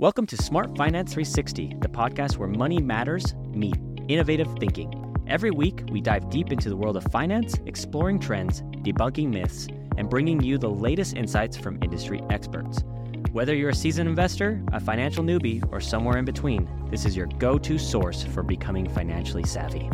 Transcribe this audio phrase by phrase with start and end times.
[0.00, 3.74] Welcome to Smart Finance 360, the podcast where money matters meet
[4.06, 4.94] innovative thinking.
[5.26, 9.66] Every week, we dive deep into the world of finance, exploring trends, debunking myths,
[9.96, 12.84] and bringing you the latest insights from industry experts.
[13.32, 17.26] Whether you're a seasoned investor, a financial newbie, or somewhere in between, this is your
[17.26, 19.90] go to source for becoming financially savvy.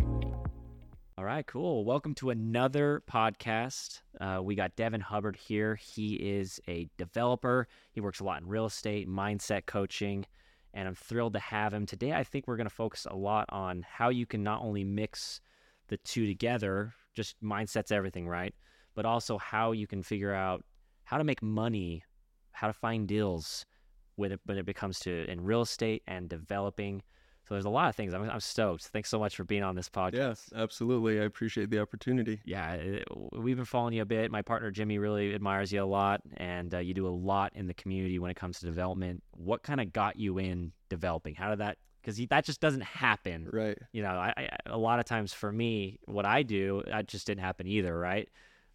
[1.34, 1.84] Right, cool.
[1.84, 4.02] Welcome to another podcast.
[4.20, 5.74] Uh, we got Devin Hubbard here.
[5.74, 7.66] He is a developer.
[7.90, 10.26] He works a lot in real estate, mindset coaching,
[10.74, 12.12] and I'm thrilled to have him today.
[12.12, 15.40] I think we're going to focus a lot on how you can not only mix
[15.88, 18.54] the two together, just mindset's everything, right?
[18.94, 20.62] But also how you can figure out
[21.02, 22.04] how to make money,
[22.52, 23.66] how to find deals
[24.14, 27.02] when it, when it becomes to in real estate and developing.
[27.46, 28.14] So there's a lot of things.
[28.14, 28.84] I'm, I'm stoked.
[28.84, 30.14] Thanks so much for being on this podcast.
[30.14, 31.20] Yes, absolutely.
[31.20, 32.40] I appreciate the opportunity.
[32.44, 34.30] Yeah, it, we've been following you a bit.
[34.30, 37.66] My partner Jimmy really admires you a lot, and uh, you do a lot in
[37.66, 39.22] the community when it comes to development.
[39.32, 41.34] What kind of got you in developing?
[41.34, 41.76] How did that?
[42.00, 43.78] Because that just doesn't happen, Right.
[43.92, 47.26] You know, I, I, a lot of times for me, what I do, that just
[47.26, 48.28] didn't happen either, right?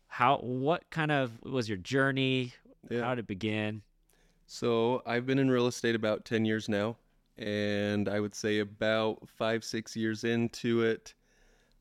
[0.08, 0.38] How?
[0.38, 2.53] What kind of was your journey?
[2.90, 3.02] Yeah.
[3.02, 3.81] How did it begin?
[4.47, 6.97] So I've been in real estate about 10 years now.
[7.40, 11.14] And I would say about five, six years into it,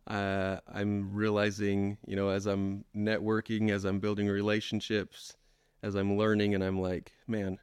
[0.06, 5.36] uh, I'm realizing, you know, as I'm networking, as I'm building relationships,
[5.82, 7.58] as I'm learning, and I'm like, man,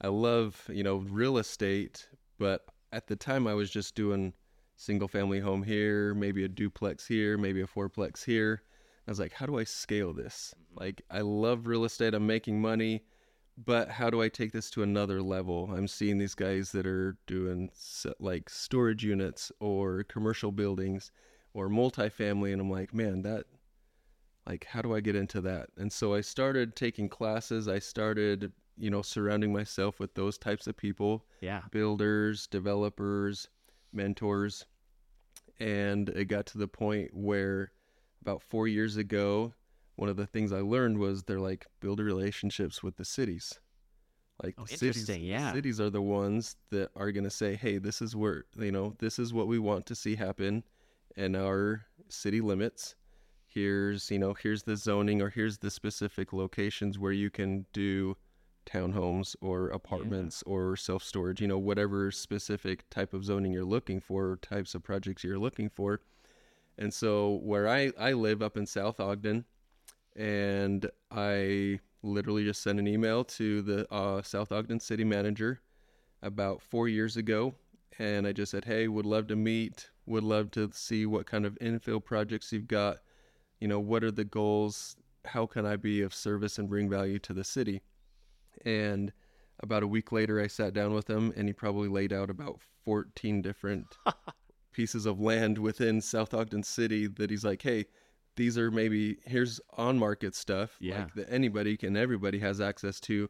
[0.00, 2.08] I love, you know, real estate.
[2.38, 4.32] But at the time, I was just doing
[4.76, 8.62] single family home here, maybe a duplex here, maybe a fourplex here.
[9.06, 10.54] I was like, how do I scale this?
[10.74, 13.04] Like, I love real estate, I'm making money
[13.56, 15.70] but how do I take this to another level?
[15.72, 17.70] I'm seeing these guys that are doing
[18.20, 21.10] like storage units or commercial buildings
[21.54, 23.44] or multifamily, and I'm like, man, that
[24.46, 25.70] like, how do I get into that?
[25.76, 27.66] And so I started taking classes.
[27.66, 31.62] I started, you know, surrounding myself with those types of people Yeah.
[31.72, 33.48] builders, developers,
[33.92, 34.66] mentors.
[35.58, 37.72] And it got to the point where
[38.20, 39.52] about four years ago,
[39.96, 43.60] one of the things I learned was they're like build relationships with the cities.
[44.42, 45.52] Like Oh, the cities, yeah.
[45.52, 48.94] cities are the ones that are going to say, "Hey, this is where you know
[48.98, 50.62] this is what we want to see happen
[51.16, 52.94] in our city limits.
[53.46, 58.16] Here's you know here's the zoning or here's the specific locations where you can do
[58.66, 61.40] townhomes or apartments or self storage.
[61.40, 65.38] You know whatever specific type of zoning you're looking for, or types of projects you're
[65.38, 66.02] looking for."
[66.76, 69.46] And so where I I live up in South Ogden
[70.16, 75.60] and I literally just sent an email to the uh, South Ogden city manager
[76.22, 77.54] about four years ago,
[77.98, 79.90] and I just said, "Hey, would love to meet.
[80.06, 82.98] Would love to see what kind of infill projects you've got.
[83.60, 84.96] You know, what are the goals?
[85.24, 87.82] How can I be of service and bring value to the city?"
[88.64, 89.12] And
[89.60, 92.60] about a week later, I sat down with him, and he probably laid out about
[92.84, 93.86] 14 different
[94.72, 97.86] pieces of land within South Ogden City that he's like, "Hey."
[98.36, 100.98] These are maybe here's on market stuff Yeah.
[101.00, 103.28] like that anybody can everybody has access to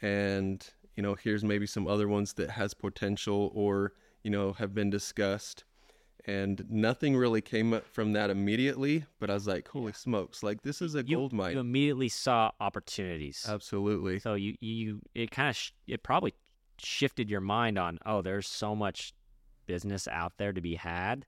[0.00, 3.92] and you know here's maybe some other ones that has potential or
[4.22, 5.64] you know have been discussed
[6.26, 10.62] and nothing really came up from that immediately but i was like holy smokes like
[10.62, 13.44] this is a You, gold mine you immediately saw opportunities.
[13.48, 16.34] absolutely So you you it kind of sh- it probably
[16.78, 19.14] shifted your mind on oh there's so much
[19.66, 21.24] business out there to be had.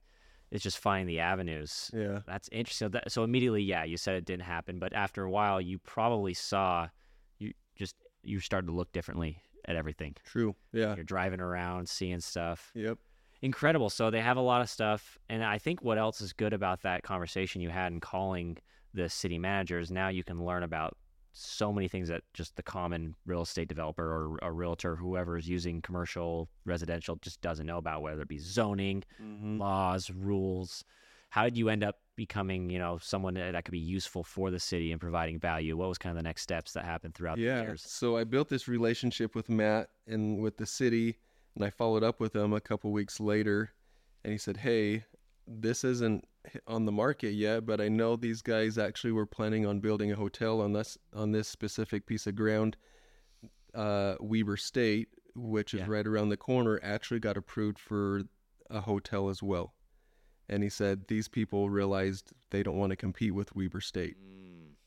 [0.51, 1.91] It's just finding the avenues.
[1.93, 2.85] yeah That's interesting.
[2.85, 5.79] So, that, so immediately, yeah, you said it didn't happen, but after a while, you
[5.79, 6.87] probably saw
[7.39, 10.15] you just you started to look differently at everything.
[10.25, 12.71] true yeah You're driving around, seeing stuff.
[12.75, 12.97] yep
[13.41, 13.89] Incredible.
[13.89, 16.81] So they have a lot of stuff, and I think what else is good about
[16.81, 18.57] that conversation you had in calling
[18.93, 19.91] the city managers.
[19.91, 20.95] Now you can learn about
[21.37, 25.47] so many things that just the common real estate developer or a realtor, whoever is
[25.49, 29.59] using commercial, residential, just doesn't know about, whether it be zoning, Mhm.
[29.59, 30.85] laws, rules.
[31.29, 34.59] How did you end up becoming, you know, someone that could be useful for the
[34.59, 35.75] city and providing value?
[35.75, 37.81] What was kind of the next steps that happened throughout the yeah years?
[37.81, 41.17] so i built this relationship with matt and with the city
[41.55, 43.71] and i followed up with him a couple weeks later
[44.23, 45.03] and he said hey
[45.45, 46.25] this isn't
[46.67, 50.15] on the market yet but i know these guys actually were planning on building a
[50.15, 52.77] hotel on this on this specific piece of ground
[53.73, 55.87] uh weber state which is Yeah.
[55.89, 58.21] right around the corner actually got approved for
[58.69, 59.73] a hotel as well
[60.47, 64.15] and he said these people realized they don't want to compete with weber state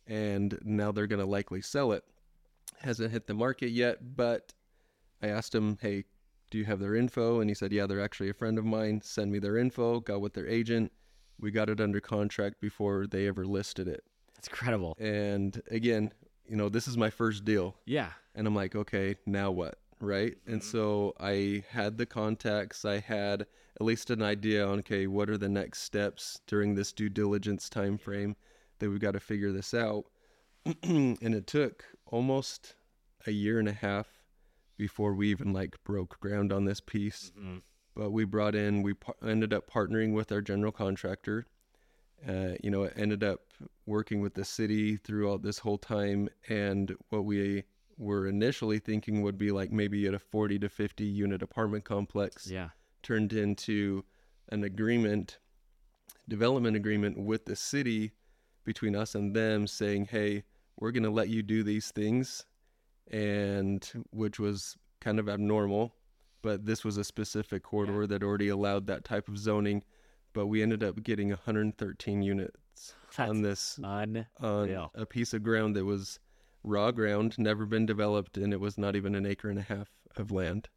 [0.06, 2.02] and now they're going to likely sell it.
[2.80, 4.54] Hasn't hit the market yet, but
[5.22, 6.04] I asked him, hey,
[6.50, 7.40] do you have their info?
[7.40, 9.02] And he said, yeah, they're actually a friend of mine.
[9.02, 10.00] Send me their info.
[10.00, 10.92] Got with their agent.
[11.40, 14.04] We got it under contract before they ever listed it.
[14.34, 14.94] That's incredible.
[14.98, 16.12] And again,
[16.48, 17.76] you know, this is my first deal.
[17.84, 18.10] Yeah.
[18.34, 19.78] And I'm like, okay, now what?
[20.00, 20.36] right?
[20.46, 20.70] And Mm-hmm.
[20.70, 25.36] so I had the contacts, I had at least an idea on okay, what are
[25.36, 28.36] the next steps during this due diligence time frame
[28.78, 30.04] that we've got to figure this out.
[30.84, 32.76] and it took almost
[33.26, 34.06] a year and a half
[34.76, 37.32] before we even like broke ground on this piece.
[37.36, 37.62] Mhm.
[37.98, 41.46] But we brought in, we par- ended up partnering with our general contractor.
[42.26, 43.40] Uh, you know, ended up
[43.86, 46.28] working with the city throughout this whole time.
[46.48, 47.64] And what we
[47.96, 52.46] were initially thinking would be like maybe at a 40 to 50 unit apartment complex
[52.48, 52.68] Yeah.
[53.02, 54.04] turned into
[54.50, 55.38] an agreement,
[56.28, 58.12] development agreement with the city
[58.62, 60.44] between us and them saying, hey,
[60.78, 62.46] we're going to let you do these things.
[63.10, 65.94] And which was kind of abnormal,
[66.42, 69.82] but this was a specific corridor that already allowed that type of zoning.
[70.34, 74.26] But we ended up getting 113 units That's on this on
[74.94, 76.20] a piece of ground that was
[76.62, 79.88] raw ground, never been developed, and it was not even an acre and a half
[80.16, 80.68] of land.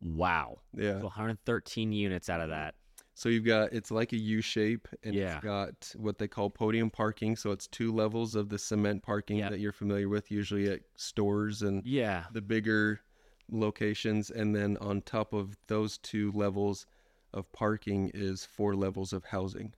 [0.00, 0.58] Wow.
[0.76, 1.00] Yeah.
[1.00, 2.74] 113 units out of that.
[3.14, 5.36] So you've got it's like a U shape, and Yeah.
[5.36, 7.34] it's got what they call podium parking.
[7.34, 9.50] So it's two levels of the cement parking Yep.
[9.50, 12.26] that you're familiar with, usually at stores and Yeah.
[12.32, 13.00] the bigger
[13.50, 14.30] locations.
[14.30, 16.86] And then on top of those two levels
[17.32, 19.74] of parking is four levels of housing.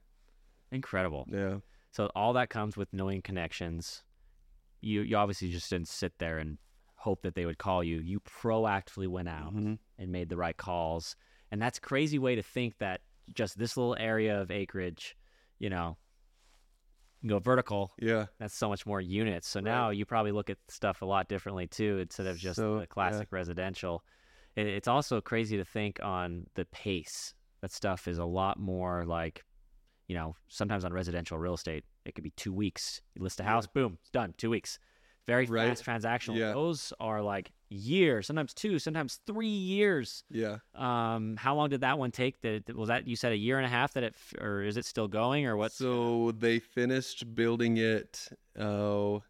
[0.71, 1.25] Incredible.
[1.29, 1.57] Yeah.
[1.91, 4.03] So all that comes with knowing connections.
[4.81, 6.57] You you obviously just didn't sit there and
[6.95, 7.99] hope that they would call you.
[7.99, 9.79] You proactively went out Mhm.
[9.97, 11.15] and made the right calls.
[11.51, 13.01] And that's a crazy way to think that
[13.33, 15.17] just this little area of acreage,
[15.59, 15.97] you know,
[17.21, 18.25] you go vertical, Yeah.
[18.39, 19.47] that's so much more units.
[19.47, 22.79] So now you probably look at stuff a lot differently too, instead of just So,
[22.79, 24.03] the classic residential.
[24.55, 27.33] It, it's also crazy to think on the pace.
[27.61, 29.45] That stuff is a lot more like,
[30.07, 33.01] you know, sometimes on residential real estate, it could be two weeks.
[33.15, 34.33] You list a house, boom, it's done.
[34.37, 34.79] Two weeks.
[35.27, 35.69] Very Right.
[35.77, 36.35] fast transactional.
[36.37, 36.53] Yeah.
[36.53, 40.23] Those are like years, sometimes two, sometimes three years.
[40.29, 40.57] Yeah.
[40.75, 42.41] Um, how long did that one take?
[42.41, 44.85] Did, was that you said a year and a half that it, or is it
[44.85, 45.71] still going, or what?
[45.71, 48.27] So they finished building it.
[48.59, 49.23] Oh,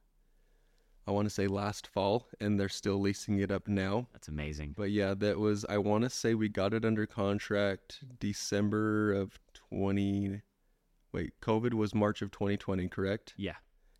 [1.07, 4.07] I want to say last fall, and they're still leasing it up now.
[4.13, 4.73] That's amazing.
[4.77, 5.65] But yeah, that was.
[5.69, 10.41] I want to say we got it under contract December of twenty.
[11.13, 13.33] Wait, COVID was March of 2020, correct?
[13.35, 13.55] Yeah.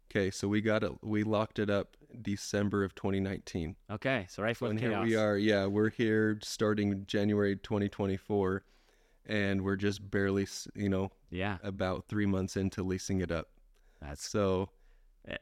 [0.09, 0.91] Okay, so we got it.
[1.01, 3.75] We locked it up December of 2019.
[3.91, 5.37] Okay, so right So for and the here we are.
[5.37, 8.63] Yeah, we're here starting January 2024,
[9.25, 13.49] and we're just barely, you know, Yeah, about three months into leasing it up.
[14.01, 14.69] that's So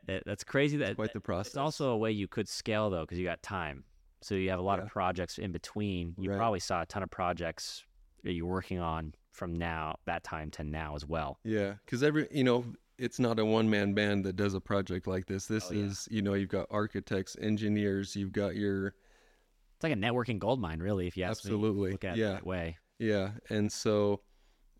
[0.06, 0.78] that's crazy.
[0.78, 1.48] That quite the process.
[1.54, 3.84] it's also a way you could scale though, because you got time.
[4.22, 6.14] So you have a lot of projects in between.
[6.18, 6.38] You Right.
[6.38, 7.86] probably saw a ton of projects
[8.24, 11.40] that you're working on from now that time to now as well.
[11.46, 12.66] Yeah, because every you know,
[13.00, 15.46] it's not a one man band that does a project like this.
[15.48, 15.86] This Oh, yeah.
[15.86, 20.60] is you know, you've got architects, engineers, you've got your It's like a networking gold
[20.60, 21.50] mine, really, if you ask me.
[21.52, 22.34] Absolutely, Look at yeah.
[22.34, 22.78] that way.
[23.00, 24.22] yeah, and so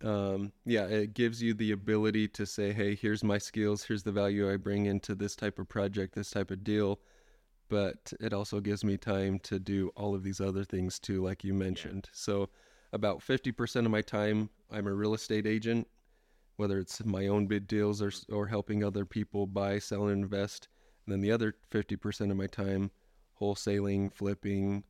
[0.04, 4.12] um, yeah, it gives you the ability to say, hey, here's my skills, here's the
[4.14, 7.00] value I bring into this type of project, this type of deal.
[7.70, 11.44] But it also gives me time to do all of these other things too, like
[11.44, 12.10] you mentioned.
[12.14, 12.50] So,
[12.94, 15.88] about 50% of my time, I'm a real estate agent,
[16.60, 20.68] whether it's my own bid deals or, or helping other people buy, sell, and invest.
[21.06, 22.92] And then the other 50% of my time,
[23.40, 24.84] wholesaling, flipping,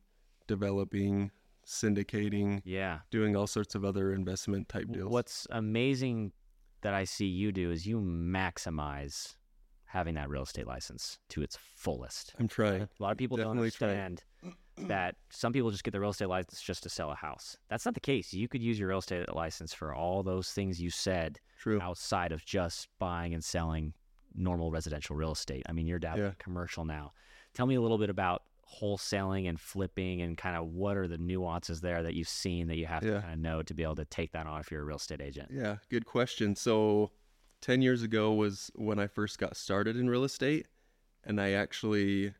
[0.48, 1.30] developing,
[1.64, 2.98] syndicating, Yeah.
[3.12, 5.12] doing all sorts of other investment type deals.
[5.12, 6.32] What's amazing
[6.80, 9.36] that I see you do is you maximize
[9.84, 12.34] having that real estate license to its fullest.
[12.40, 12.82] I'm trying.
[12.82, 14.22] A lot of people don't understand.
[14.40, 14.54] trying.
[14.88, 17.56] That some people just get the real estate license just to sell a house.
[17.68, 18.32] That's not the case.
[18.32, 21.80] You could use your real estate license for all those things you said True.
[21.80, 23.94] outside of just buying and selling
[24.34, 25.64] normal residential real estate.
[25.68, 26.32] I mean, you're down Yeah.
[26.38, 27.12] commercial now.
[27.54, 28.42] Tell me a little bit about
[28.80, 32.76] wholesaling and flipping and kind of what are the nuances there that you've seen that
[32.76, 34.82] you have to kind of know to be able to take that on if you're
[34.82, 35.50] a real estate agent.
[35.52, 36.54] Yeah, good question.
[36.54, 37.10] So,
[37.62, 40.66] 10 years ago was when I first got started in real estate,
[41.24, 42.32] and I actually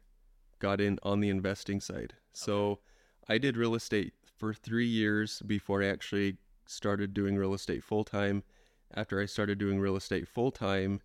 [0.60, 2.14] got in on the investing side.
[2.32, 2.80] So,
[3.28, 8.04] I did real estate for three years before I actually started doing real estate full
[8.04, 8.42] time.
[8.94, 11.00] After I started doing real estate full time,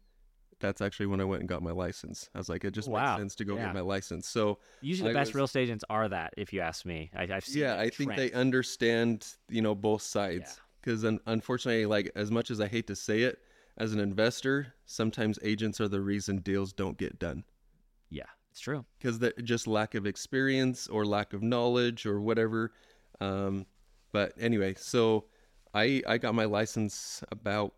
[0.59, 2.29] that's actually when I went and got my license.
[2.33, 3.01] I was like, it just Wow.
[3.17, 3.65] makes sense to go Yeah.
[3.65, 4.27] get my license.
[4.27, 7.11] So, Usually, the I best was- real estate agents are that, if you ask me.
[7.13, 12.11] I, I've seen yeah i think they understand you know both sides because unfortunately like
[12.15, 13.39] as much as i hate to say it
[13.77, 17.54] as an investor sometimes agents are the reason deals don't get done Yeah,
[18.55, 18.85] it's true.
[18.97, 22.71] because just lack of experience or lack of knowledge or whatever
[23.19, 23.65] um,
[24.11, 25.25] but anyway so
[25.73, 27.73] i i got my license about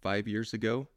[0.00, 0.88] five years ago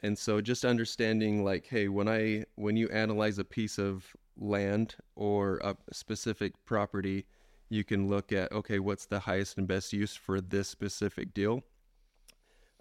[0.00, 4.96] and so just understanding like hey when i when you analyze a piece of land
[5.14, 7.26] or a specific property,
[7.68, 11.62] you can look at okay, what's the highest and best use for this specific deal.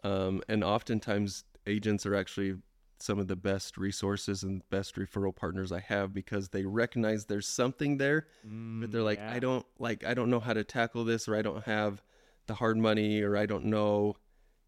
[0.04, 2.56] Um, and oftentimes, agents are actually
[3.02, 7.48] some of the best resources and best referral partners I have because they recognize there's
[7.48, 9.32] something there, but they're mm, like, yeah.
[9.32, 12.02] I don't like, I don't know how to tackle this, or I don't have
[12.48, 14.16] the hard money, or I don't know,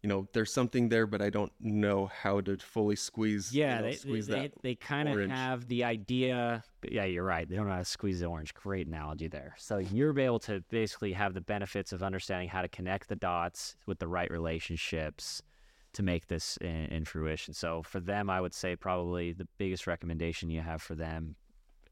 [0.02, 3.54] you know, there's something there, but I don't know how to fully squeeze.
[3.54, 4.52] you Yeah, know, they, they, squeeze they, that.
[4.62, 6.62] they kind of have the idea.
[6.86, 7.48] Yeah, you're right.
[7.48, 8.52] They don't know how to squeeze the orange.
[8.52, 9.54] Great analogy there.
[9.58, 13.76] So you're able to basically have the benefits of understanding how to connect the dots
[13.86, 15.42] with the right relationships
[15.94, 17.54] to make this in, in fruition.
[17.54, 21.36] So for them, I would say probably the biggest recommendation you have for them,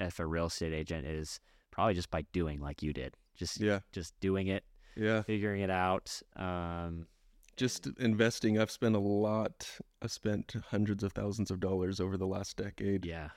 [0.00, 1.40] if a real estate agent, is
[1.70, 3.16] probably just by doing like you did.
[3.34, 4.64] Just Yeah, just doing it,
[4.96, 5.22] yeah.
[5.22, 6.20] figuring it out.
[6.36, 7.06] Um,
[7.56, 8.58] Just investing.
[8.58, 9.78] I've spent a lot.
[10.02, 13.04] I've spent hundreds of thousands of dollars over the last decade.
[13.06, 13.30] yeah,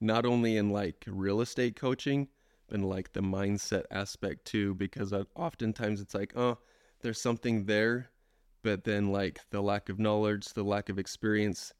[0.00, 2.28] not only in like real estate coaching,
[2.68, 6.58] but in like the mindset aspect too, because I, oftentimes it's like, oh,
[7.02, 8.10] there's something there,
[8.66, 11.72] but then like the lack of knowledge, the lack of experience,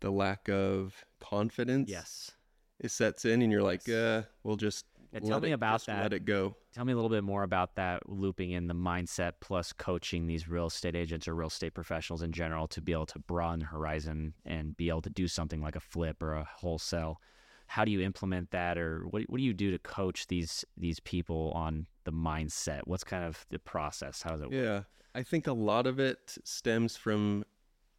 [0.00, 2.32] the lack of confidence, yes.
[2.80, 5.86] it sets in, and you're like, uh, we'll just Yeah, tell let me it- about
[5.86, 6.02] that.
[6.02, 6.54] Let it go.
[6.74, 10.46] Tell me a little bit more about that looping in the mindset plus coaching these
[10.46, 13.66] real estate agents or real estate professionals in general to be able to broaden the
[13.66, 17.20] horizon and be able to do something like a flip or a wholesale.
[17.68, 21.00] How do you implement that or what, what do you do to coach these these
[21.00, 22.80] people on the mindset?
[22.84, 24.20] What's kind of the process?
[24.20, 24.62] How does it work?
[24.62, 24.80] Yeah.
[25.14, 27.44] I think a lot of it stems from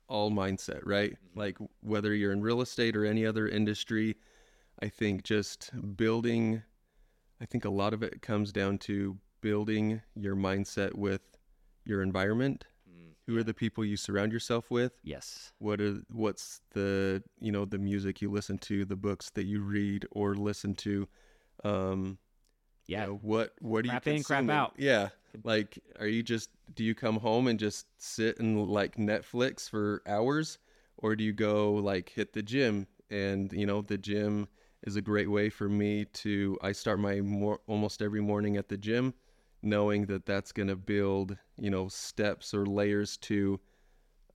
[0.07, 1.11] all mindset, right?
[1.13, 1.39] Mm-hmm.
[1.39, 4.15] Like whether you're in real estate or any other industry,
[4.81, 6.63] I think just building,
[7.41, 11.21] I think a lot of it comes down to building your mindset with
[11.85, 12.65] your environment.
[12.89, 14.93] Mm, Who are the people you surround yourself with?
[15.03, 15.53] Yes.
[15.59, 19.61] What are what's the you know the music you listen to, the books that you
[19.61, 21.07] read or listen to,
[21.63, 22.17] um,
[22.87, 23.05] you Yeah.
[23.05, 24.73] know, what what Crap you in, crap out.
[24.77, 25.09] Yeah.
[25.43, 30.01] Like are you just do you come home and just sit and like Netflix for
[30.07, 30.57] hours?
[30.97, 32.87] Or do you go like hit the gym?
[33.09, 34.47] And you know the gym
[34.83, 38.69] is a great way for me to I start my more almost every morning at
[38.69, 39.13] the gym
[39.61, 43.59] knowing that that's going to build, you know, steps or layers to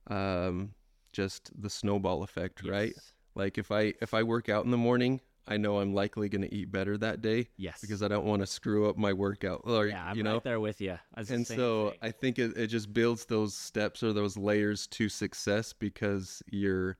[0.07, 0.73] um
[1.13, 2.93] just the snowball effect, right?
[3.35, 6.43] Like if I if I work out in the morning, I know I'm likely going
[6.43, 7.81] to eat better that day Yes.
[7.81, 10.33] because I don't want to screw up my workout or yeah, I'm you know.
[10.35, 10.97] right there with you.
[11.15, 11.99] And so thing.
[12.01, 16.97] I think it, it just builds those steps or those layers to success because you're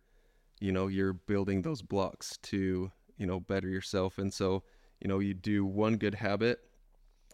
[0.60, 4.20] you know, you're building those blocks to, you know, better yourself.
[4.20, 4.64] And so,
[5.00, 6.60] you know, you do one good habit,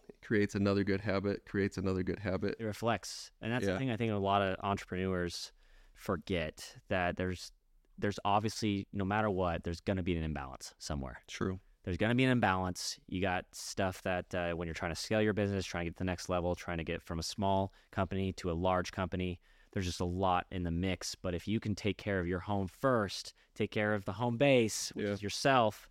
[0.08, 2.56] it creates another good habit, creates another good habit.
[2.58, 3.72] it reflects and that's Yeah.
[3.72, 5.52] the thing i think a lot of entrepreneurs
[5.94, 7.52] forget that there's
[7.98, 11.18] there's obviously no matter what there's going to be an imbalance somewhere.
[11.28, 11.58] True.
[11.84, 12.98] there's going to be an imbalance.
[13.08, 15.96] You got stuff that uh, when you're trying to scale your business trying to get
[15.96, 19.40] to the next level trying to get from a small company to a large company
[19.72, 21.14] there's just a lot in the mix.
[21.14, 24.36] But if you can take care of your home first take care of the home
[24.36, 25.12] base which Yeah.
[25.12, 25.88] is yourself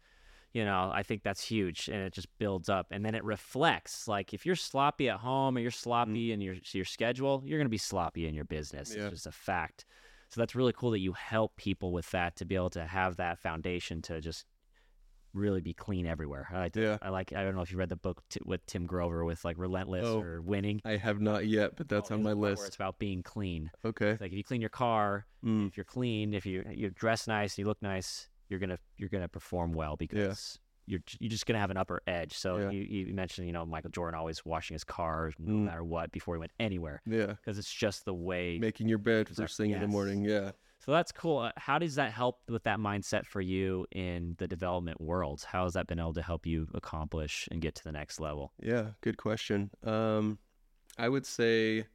[0.53, 4.07] you know i think that's huge and it just builds up and then it reflects.
[4.07, 7.65] Like if you're sloppy at home or you're sloppy in your your schedule you're going
[7.65, 8.93] to be sloppy in your business.
[8.95, 9.03] Yeah.
[9.03, 9.85] it's just a fact
[10.29, 13.15] so that's really cool that you help people with that to be able to have
[13.17, 14.45] that foundation to just
[15.33, 16.47] really be clean everywhere.
[16.51, 16.97] I like, Yeah.
[17.01, 17.31] I like.
[17.33, 20.05] I don't know if you read the book t- with Tim Grover with like Relentless
[20.05, 20.81] Oh, or Winning.
[20.83, 22.65] I have not yet, but that's Oh, on my list.
[22.67, 23.69] It's about being clean.
[23.85, 24.11] Okay.
[24.11, 25.67] It's like if you clean your car, Mm.
[25.67, 29.27] if you're clean, if you you dress nice, you look nice, you're gonna you're gonna
[29.29, 30.57] perform well because
[30.87, 32.33] you're you're just gonna have an upper edge.
[32.37, 32.69] So Yeah.
[32.71, 35.65] you, you mentioned you know Michael Jordan always washing his car no Mm.
[35.65, 37.27] matter what before he went anywhere Yeah.
[37.27, 38.57] because it's just the way.
[38.57, 40.23] Making your bed first thing in the morning.
[40.23, 40.51] Yeah.
[40.79, 41.39] So that's cool.
[41.39, 45.43] Uh, How does that help with that mindset for you in the development world?
[45.45, 48.53] How has that been able to help you accomplish and get to the next level?
[48.61, 49.71] Yeah, good question.
[49.83, 50.37] Um,
[50.97, 51.87] I would say,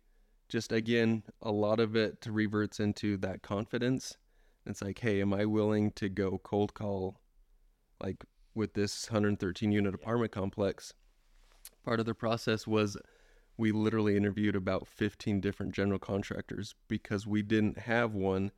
[0.48, 4.18] just again, a lot of it reverts into that confidence.
[4.66, 7.20] It's like, hey, am I willing to go cold call,
[8.02, 10.94] like with this 113 unit apartment complex?
[11.84, 12.96] Part of the process was
[13.56, 18.50] we literally interviewed about 15 different general contractors because we didn't have one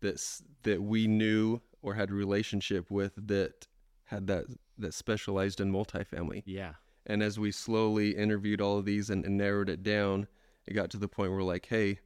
[0.00, 3.66] that's that we knew or had a relationship with that
[4.04, 4.46] had that
[4.78, 6.42] that specialized in multifamily.
[6.46, 6.72] Yeah.
[7.06, 10.26] And as we slowly interviewed all of these and, and narrowed it down,
[10.66, 11.98] it got to the point where we're like, hey,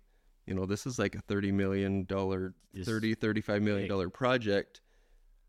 [0.47, 2.07] you know, this is like a $30 million,
[2.75, 3.89] Just 30, 35 million big.
[3.89, 4.81] dollar project.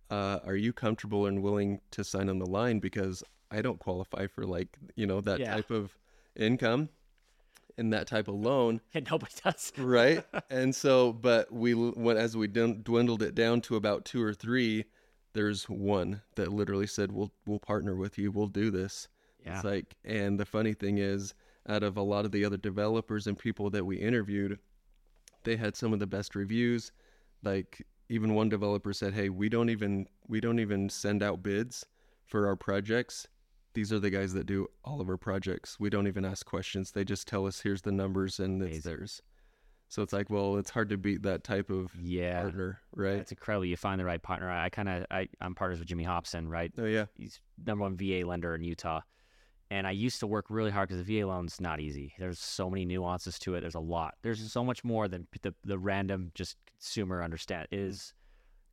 [0.10, 2.80] Uh, are you comfortable and willing to sign on the line?
[2.80, 5.56] Because I don't qualify for like, you know, that Yeah.
[5.56, 5.98] type of
[6.36, 6.90] income
[7.78, 9.72] and that type of loan And nobody does.
[9.78, 14.34] right and so but we went as we dwindled it down to about two or
[14.34, 14.86] three
[15.34, 18.32] there's one that literally said, "We'll we'll partner with you.
[18.32, 19.10] We'll do this."
[19.46, 19.56] Yeah.
[19.56, 21.34] It's like, and the funny thing is,
[21.68, 24.58] out of a lot of the other developers and people that we interviewed,
[25.44, 26.94] they had some of the best reviews.
[27.44, 31.86] Like even one developer said, "Hey, we don't even we don't even send out bids
[32.26, 33.28] for our projects.
[33.74, 35.80] These are the guys that do all of our projects.
[35.80, 36.92] We don't even ask questions.
[36.92, 38.92] They just tell us here's the numbers and it's Amazing.
[38.92, 39.22] theirs."
[39.88, 42.42] So it's like, well, it's hard to beat that type of Yeah.
[42.42, 43.18] partner, right?
[43.18, 43.66] It's incredible.
[43.66, 44.50] You find the right partner.
[44.50, 46.72] I, I kind of, I, I'm partners with Jimmy Hobson, right?
[46.78, 49.02] Oh yeah, He's number one VA lender in Utah.
[49.72, 52.14] And I used to work really hard because the VA loan's not easy.
[52.20, 53.62] There's so many nuances to it.
[53.62, 54.14] There's a lot.
[54.22, 57.68] There's so much more than the, the random just consumer understand.
[57.72, 58.14] It is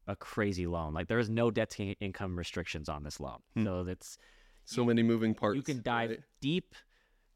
[0.07, 0.93] a crazy loan.
[0.93, 3.39] Like there is no debt to income restrictions on this loan.
[3.55, 3.65] Hmm.
[3.65, 4.19] So that's
[4.65, 5.57] so many moving parts.
[5.57, 6.21] you can dive right?
[6.41, 6.75] deep.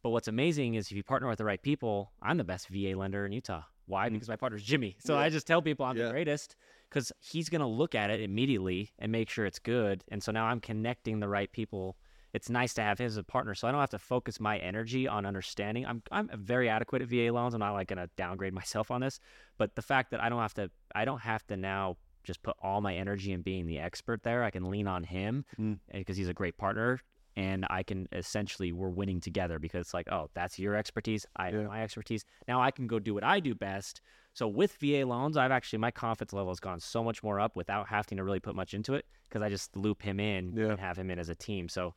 [0.02, 2.94] But what's amazing is if you partner with the right people, I'm the best VA
[2.94, 3.62] lender in Utah.
[3.86, 4.08] Why?
[4.08, 4.12] Mm.
[4.14, 4.96] Because my partner's Jimmy.
[5.00, 5.20] So Yeah.
[5.20, 6.06] I just tell people I'm Yeah.
[6.06, 6.56] the greatest
[6.90, 10.04] because he's going to look at it immediately and make sure it's good.
[10.08, 11.96] And so now I'm connecting the right people.
[12.36, 14.58] It's nice to have him as a partner, so I don't have to focus my
[14.58, 15.86] energy on understanding.
[15.86, 17.54] I'm I'm very adequate at VA loans.
[17.54, 19.18] I'm not like going to downgrade myself on this,
[19.56, 22.54] but the fact that I don't have to I don't have to now just put
[22.60, 24.44] all my energy in being the expert there.
[24.44, 25.78] I can lean on him Mm.
[25.94, 27.00] because he's a great partner
[27.36, 31.48] and I can essentially we're winning together because it's like, oh, that's your expertise, I
[31.50, 31.60] Yeah.
[31.60, 32.24] have my expertise.
[32.46, 34.02] Now I can go do what I do best.
[34.34, 37.56] So with VA loans, I've actually my confidence level has gone so much more up
[37.56, 40.70] without having to really put much into it because I just loop him in Yeah.
[40.72, 41.70] and have him in as a team.
[41.70, 41.94] So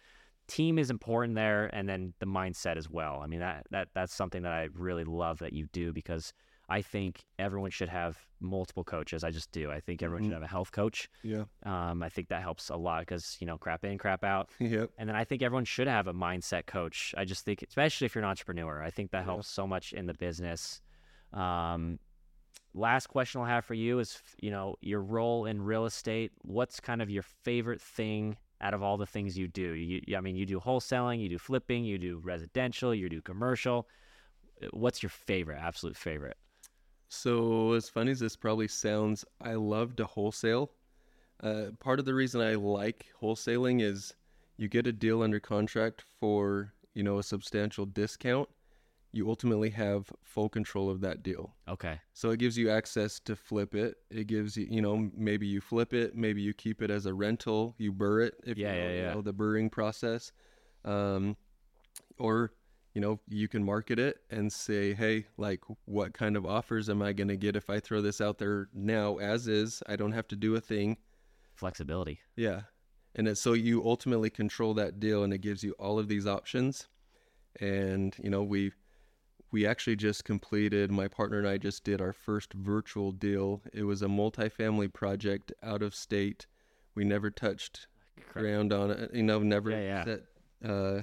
[0.49, 3.21] team is important there and then the mindset as well.
[3.23, 6.33] I mean that that that's something that I really love that you do because
[6.71, 9.23] I think everyone should have multiple coaches.
[9.23, 9.71] I just do.
[9.71, 10.27] I think everyone Mhm.
[10.27, 11.09] should have a health coach.
[11.23, 11.45] Yeah.
[11.63, 14.49] Um, I think that helps a lot because you know crap in, crap out.
[14.59, 14.89] Yep.
[14.97, 17.15] And then I think everyone should have a mindset coach.
[17.17, 19.25] I just think, especially if you're an entrepreneur, I think that Yeah.
[19.25, 20.81] helps so much in the business.
[21.33, 21.99] Um,
[22.73, 26.31] last question I'll have for you is, you know, your role in real estate.
[26.43, 29.73] What's kind of your favorite thing out of all the things you do?
[29.73, 33.87] You, I mean, you do wholesaling, you do flipping, you do residential, you do commercial.
[34.71, 36.37] What's your favorite, absolute favorite?
[37.09, 40.71] So as funny as this probably sounds, I love to wholesale.
[41.41, 44.13] Uh, part of the reason I like wholesaling is
[44.57, 48.49] you get a deal under contract for you know a substantial discount.
[49.11, 51.55] You ultimately have full control of that deal.
[51.67, 51.99] Okay.
[52.13, 53.95] So it gives you access to flip it.
[54.11, 57.13] It gives you, you know, maybe you flip it, maybe you keep it as a
[57.13, 59.13] rental, you burr it if Yeah, you know, yeah, you yeah.
[59.15, 60.31] know, the burring process.
[60.85, 61.37] Um,
[62.19, 62.53] or,
[62.93, 67.01] you know, you can market it and say, hey, like, what kind of offers am
[67.01, 69.81] I going to get if I throw this out there now as is?
[69.87, 70.97] I don't have to do a thing.
[71.55, 72.19] Flexibility.
[72.35, 72.61] Yeah.
[73.15, 76.27] And it's, so you ultimately control that deal and it gives you all of these
[76.27, 76.87] options.
[77.59, 78.71] And, you know, we
[79.51, 83.61] we actually just completed my partner and I just did our first virtual deal.
[83.73, 86.45] It was a multifamily project out of state.
[86.95, 87.87] We never touched
[88.33, 90.03] ground on it, you know, never Yeah, yeah.
[90.05, 90.21] set
[90.63, 91.01] uh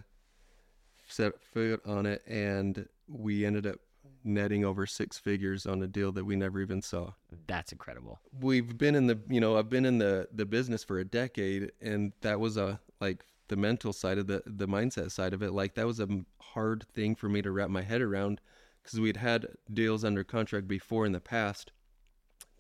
[1.09, 3.77] set foot on it and we ended up
[4.25, 7.13] netting over six figures on a deal that we never even saw
[7.47, 8.19] That's incredible.
[8.41, 11.71] we've been in the you know i've been in the the business for a decade
[11.81, 15.53] and that was a like the mental side of the the mindset side of it
[15.53, 16.09] like that was a
[16.41, 18.41] hard thing for me to wrap my head around
[18.83, 21.73] because we'd had deals under contract before in the past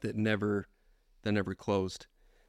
[0.01, 0.66] that never
[1.22, 2.07] that never closed.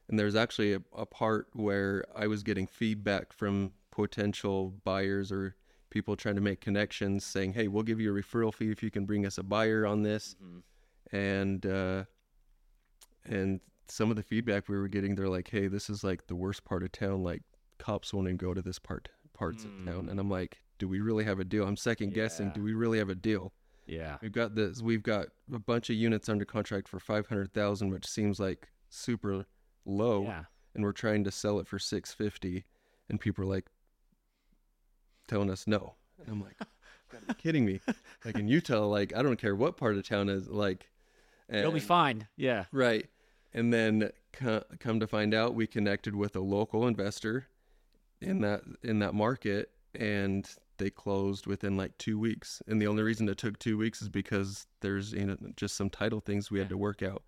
[0.10, 5.56] And there's actually a, a part where i was getting feedback from potential buyers or
[5.90, 8.92] people trying to make connections saying hey we'll give you a referral fee if you
[8.92, 10.36] can bring us a buyer on this.
[11.12, 12.06] And uh
[13.26, 16.36] and some of the feedback we were getting they're like hey this is like the
[16.36, 17.44] worst part of town like
[17.80, 20.12] cops won't even go to this part parts of town Mm.
[20.12, 22.54] and i'm like do we really have a deal i'm second guessing Yeah.
[22.54, 23.54] do we really have a deal
[23.86, 24.18] Yeah.
[24.22, 28.40] we've got this we've got a bunch of units under contract for 500000 which seems
[28.40, 29.46] like super
[29.86, 30.46] low Yeah.
[30.76, 32.66] and we're trying to sell it for 650
[33.10, 33.68] and people are like
[35.28, 36.56] telling us no and i'm like
[37.28, 37.80] "You kidding me
[38.26, 40.90] like in utah like i don't care what part of town is like
[41.50, 42.28] You'll be fine.
[42.36, 42.66] Yeah.
[42.74, 43.08] Right.
[43.54, 47.48] And then co- come to find out, we connected with a local investor
[48.22, 52.62] in that in that market, and they closed within like two weeks.
[52.68, 55.90] And the only reason it took two weeks is because there's you know just some
[55.90, 57.24] title things we had to work out.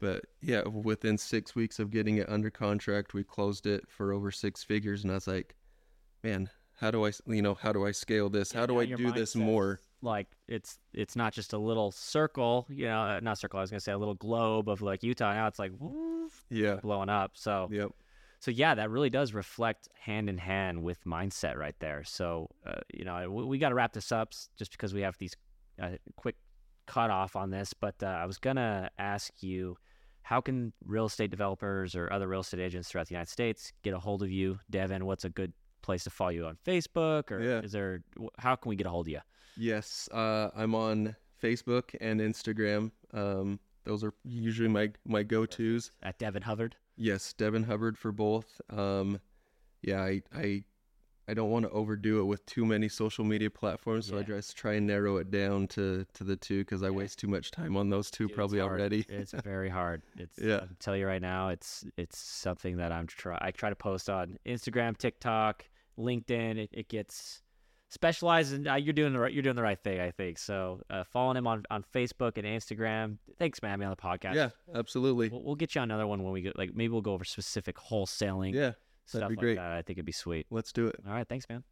[0.00, 4.30] But yeah, within six weeks of getting it under contract, we closed it for over
[4.30, 5.54] six figures, and I was like,
[6.22, 6.50] man.
[6.80, 8.52] How do i you know, how do I scale this?
[8.52, 9.80] How do I do this mindset's more?
[10.00, 13.58] Like it's it's not just a little circle, you know, not circle.
[13.58, 15.34] I was gonna say a little globe of like Utah.
[15.34, 16.76] Now it's like woof, Yeah.
[16.76, 17.32] blowing up.
[17.34, 17.90] So Yep.
[18.40, 22.04] So yeah, that really does reflect hand in hand with mindset right there.
[22.04, 25.16] So uh, you know, we, we got to wrap this up just because we have
[25.18, 25.34] these
[25.82, 26.36] uh, quick
[26.86, 27.74] cut off on this.
[27.74, 29.76] But uh, I was gonna ask you,
[30.22, 33.94] how can real estate developers or other real estate agents throughout the United States get
[33.94, 35.04] a hold of you, Devin?
[35.06, 37.60] What's a good place to follow you on Facebook, or Yeah.
[37.60, 38.02] is there?
[38.38, 39.20] How can we get a hold of you?
[39.56, 42.90] Yes, uh, I'm on Facebook and Instagram.
[43.12, 45.90] Um, those are usually my my go tos.
[46.02, 46.76] At Devin Hubbard.
[46.98, 48.60] Yes, Devin Hubbard for both.
[48.70, 49.20] Um,
[49.82, 50.64] yeah, I, I
[51.28, 54.56] I don't want to overdo it with too many social media platforms, so I just
[54.56, 57.76] try and narrow it down to to the two because I waste too much time
[57.76, 58.80] on those two Dude, probably hard.
[58.80, 59.04] already.
[59.08, 60.02] it's very hard.
[60.16, 60.60] It's Yeah.
[60.62, 64.10] I'll tell you right now, it's it's something that I'm try I try to post
[64.10, 65.64] on Instagram, TikTok,
[65.98, 66.58] LinkedIn.
[66.58, 67.42] It, it gets
[67.88, 70.38] specialized, in uh, you're doing the right you're doing the right thing, I think.
[70.38, 73.18] So uh, following him on on Facebook and Instagram.
[73.38, 74.34] Thanks, man, having me on the podcast.
[74.34, 75.28] yeah, absolutely.
[75.28, 76.52] We'll, we'll get you on another one when we go.
[76.54, 78.72] Like maybe we'll go over specific wholesaling Yeah,
[79.06, 79.56] stuff be like great.
[79.56, 79.70] that.
[79.72, 80.46] I think it'd be sweet.
[80.50, 80.96] let's do it.
[81.06, 81.64] All right, thanks, man.